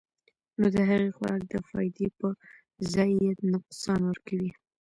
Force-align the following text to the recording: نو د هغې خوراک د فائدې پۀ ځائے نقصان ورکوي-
نو 0.59 0.65
د 0.75 0.77
هغې 0.89 1.09
خوراک 1.15 1.43
د 1.51 1.55
فائدې 1.69 2.07
پۀ 2.17 2.27
ځائے 2.91 3.29
نقصان 3.51 3.99
ورکوي- 4.11 4.49